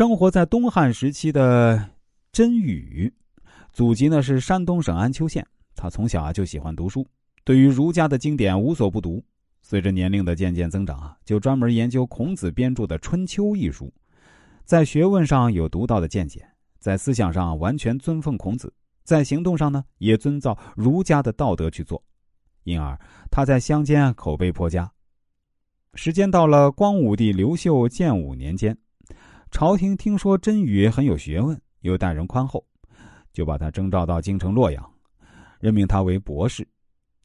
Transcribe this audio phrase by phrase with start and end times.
[0.00, 1.90] 生活在东汉时期的
[2.32, 3.12] 甄宇，
[3.70, 5.46] 祖籍呢是山东省安丘县。
[5.76, 7.06] 他从小啊就喜欢读书，
[7.44, 9.22] 对于儒家的经典无所不读。
[9.60, 13.92] 随着年龄的渐渐增长啊，就专门研究孔子编著的《春秋》一书，
[14.64, 16.48] 在学问上有独到的见解，
[16.78, 18.72] 在思想上完全尊奉孔子，
[19.04, 22.02] 在行动上呢也遵照儒家的道德去做，
[22.64, 22.98] 因而
[23.30, 24.90] 他在乡间口碑颇佳。
[25.92, 28.74] 时间到了光武帝刘秀建武年间。
[29.50, 32.64] 朝廷听说甄宇很有学问，又待人宽厚，
[33.32, 34.90] 就把他征召到京城洛阳，
[35.58, 36.66] 任命他为博士。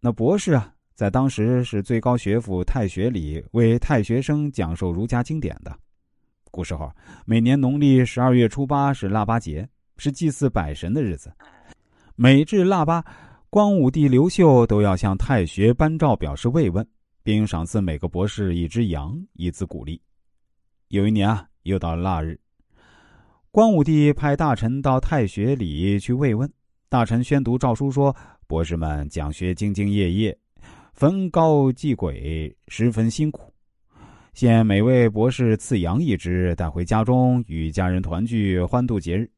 [0.00, 5.78] 那博士啊，在当时是最高学府太学里为太学生讲授儒家经典的。
[6.50, 6.90] 古时候，
[7.26, 9.68] 每年农历十二月初八是腊八节，
[9.98, 11.32] 是祭祀百神的日子。
[12.16, 13.04] 每至腊八，
[13.50, 16.84] 光武帝刘秀都要向太学颁诏表示慰问，
[17.22, 20.00] 并赏赐每个博士一只羊，以资鼓励。
[20.88, 21.46] 有一年啊。
[21.64, 22.38] 又到了腊日，
[23.50, 26.50] 光武帝派大臣到太学里去慰问。
[26.90, 28.14] 大臣宣读诏书说
[28.46, 30.38] ：“博士们讲学兢兢业业，
[30.92, 33.52] 焚高祭鬼，十分辛苦。
[34.34, 39.28] 现每位博士赐羊一只，带回家中与家人团聚，欢度节日。”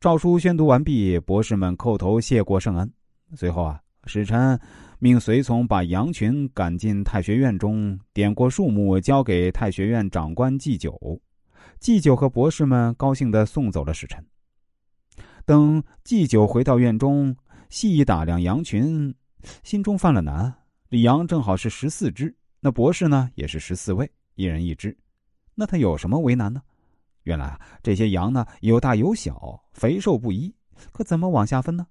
[0.00, 2.90] 诏书宣读完毕，博士们叩头谢过圣恩。
[3.34, 4.58] 随后啊，使臣
[4.98, 10.98] 命随从把羊群赶进太学院中，点过树木，交给太学院长官祭酒。
[11.80, 14.24] 祭酒和博士们高兴的送走了使臣。
[15.44, 17.34] 等祭酒回到院中，
[17.70, 19.14] 细一打量羊群，
[19.62, 20.52] 心中犯了难。
[20.90, 24.96] 这羊正好是十四只，那博士呢也是十四位，一人一只。
[25.54, 26.62] 那他有什么为难呢？
[27.24, 30.54] 原来啊，这些羊呢有大有小，肥瘦不一，
[30.92, 31.86] 可怎么往下分呢？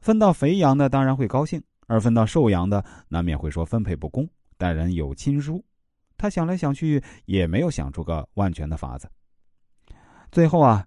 [0.00, 5.64] 分到肥羊的当然会高兴，而分到瘦羊的难免会说分配不公，待人有亲疏。
[6.16, 9.08] 他想来想去，也没有想出个万全的法子。
[10.32, 10.86] 最后啊，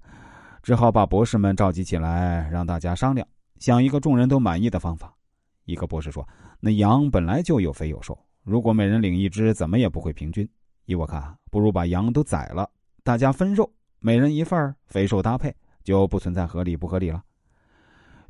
[0.61, 3.27] 只好把博士们召集起来，让大家商量，
[3.59, 5.13] 想一个众人都满意的方法。
[5.65, 6.27] 一个博士说
[6.59, 10.47] ：“那羊本来就有肥有瘦，如果每人领一只，怎么也不会平均。
[10.85, 12.69] 依我看，不如把羊都宰了，
[13.03, 17.23] 大家分肉，每人一份，肥瘦搭配，就不存在合理不合理了。”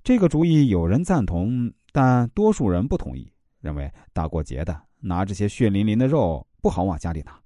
[0.04, 3.32] 这个主意有人赞同，但多数人不同意，
[3.62, 6.46] 认为大过节的拿这些血淋淋的肉。
[6.62, 7.40] 不好往家里拿。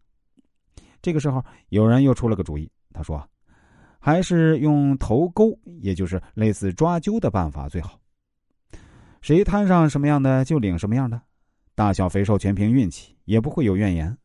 [1.02, 2.72] 这个时候，有人又出了个主意。
[2.94, 3.28] 他说
[4.00, 8.00] ：“还是用头钩，也就是类似抓阄的办法最好。
[9.22, 11.20] 谁摊上什么样的，就领什么样的，
[11.76, 14.16] 大小肥瘦全凭运气，也不会有怨言。”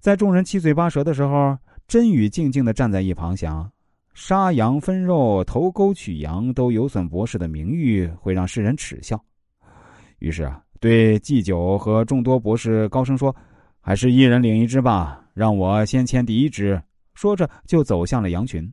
[0.00, 3.70] 在众人七嘴八舌的时候，真宇静静的站在一旁，想：
[4.14, 9.22] 杀羊分肉、头钩取羊，都有损博士的名誉，会让世人耻笑。
[10.18, 13.34] 于是啊，对祭酒和众多博士高声说。
[13.86, 16.82] 还是一人领一只吧，让我先牵第一只。
[17.12, 18.72] 说着，就走向了羊群。